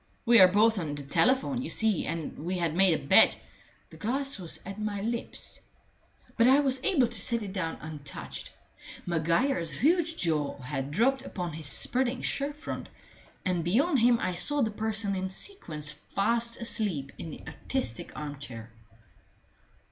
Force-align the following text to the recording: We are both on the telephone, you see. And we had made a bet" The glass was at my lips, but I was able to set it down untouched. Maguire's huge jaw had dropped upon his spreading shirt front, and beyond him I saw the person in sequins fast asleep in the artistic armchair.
We 0.25 0.39
are 0.39 0.47
both 0.47 0.79
on 0.79 0.95
the 0.95 1.03
telephone, 1.03 1.61
you 1.61 1.69
see. 1.69 2.07
And 2.07 2.35
we 2.39 2.57
had 2.57 2.73
made 2.73 2.99
a 2.99 3.05
bet" 3.05 3.39
The 3.91 3.97
glass 3.97 4.39
was 4.39 4.59
at 4.65 4.79
my 4.81 4.99
lips, 4.99 5.61
but 6.35 6.47
I 6.47 6.59
was 6.61 6.83
able 6.83 7.05
to 7.07 7.21
set 7.21 7.43
it 7.43 7.53
down 7.53 7.77
untouched. 7.81 8.51
Maguire's 9.05 9.69
huge 9.69 10.17
jaw 10.17 10.57
had 10.57 10.89
dropped 10.89 11.23
upon 11.23 11.53
his 11.53 11.67
spreading 11.67 12.23
shirt 12.23 12.55
front, 12.55 12.89
and 13.45 13.63
beyond 13.63 13.99
him 13.99 14.17
I 14.19 14.33
saw 14.33 14.63
the 14.63 14.71
person 14.71 15.13
in 15.13 15.29
sequins 15.29 15.91
fast 15.91 16.59
asleep 16.59 17.11
in 17.19 17.29
the 17.29 17.43
artistic 17.45 18.11
armchair. 18.17 18.71